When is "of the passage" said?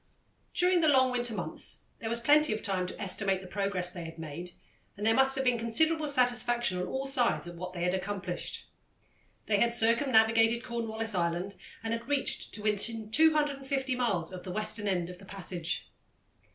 15.11-15.87